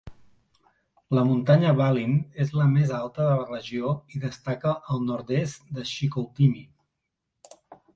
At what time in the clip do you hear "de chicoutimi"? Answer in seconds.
5.79-6.71